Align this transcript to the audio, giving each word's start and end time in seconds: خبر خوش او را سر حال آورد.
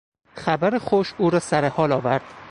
خبر 0.35 0.77
خوش 0.77 1.13
او 1.17 1.29
را 1.29 1.39
سر 1.39 1.69
حال 1.69 1.91
آورد. 1.91 2.23